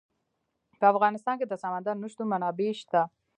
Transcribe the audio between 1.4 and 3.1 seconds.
د سمندر نه شتون منابع شته.